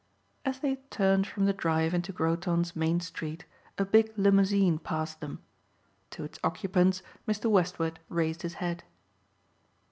As 0.45 0.59
they 0.61 0.77
turned 0.89 1.27
from 1.27 1.45
the 1.45 1.53
drive 1.53 1.93
into 1.93 2.11
Groton's 2.11 2.75
main 2.75 3.01
street 3.01 3.45
a 3.77 3.85
big 3.85 4.11
limousine 4.17 4.79
passed 4.79 5.21
them. 5.21 5.43
To 6.09 6.23
its 6.23 6.39
occupants 6.43 7.03
Mr. 7.27 7.51
Westward 7.51 7.99
raised 8.09 8.41
his 8.41 8.55
hat. 8.55 8.81